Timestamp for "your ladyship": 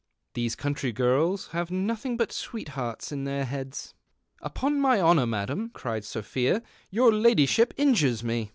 6.89-7.71